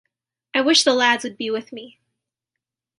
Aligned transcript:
I 0.55 0.61
wish 0.61 0.83
the 0.83 0.95
lads 0.95 1.23
would 1.23 1.37
be 1.37 1.51
with 1.51 1.71
me. 1.71 1.99